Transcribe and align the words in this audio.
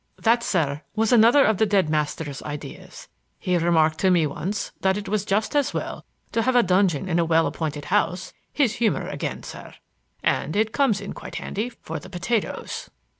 "That, 0.23 0.41
sir, 0.41 0.81
was 0.95 1.11
another 1.13 1.45
of 1.45 1.57
the 1.59 1.65
dead 1.67 1.87
master's 1.87 2.41
ideas. 2.41 3.07
He 3.37 3.55
remarked 3.55 3.99
to 3.99 4.09
me 4.09 4.25
once 4.25 4.71
that 4.81 4.97
it 4.97 5.07
was 5.07 5.23
just 5.23 5.55
as 5.55 5.75
well 5.75 6.03
to 6.31 6.41
have 6.41 6.55
a 6.55 6.63
dungeon 6.63 7.07
in 7.07 7.19
a 7.19 7.23
well 7.23 7.45
appointed 7.45 7.85
house,—his 7.85 8.73
humor 8.77 9.07
again, 9.07 9.43
sir! 9.43 9.75
And 10.23 10.55
it 10.55 10.73
comes 10.73 11.01
in 11.01 11.13
quite 11.13 11.35
handy 11.35 11.69
for 11.69 11.99
the 11.99 12.09
potatoes." 12.09 12.89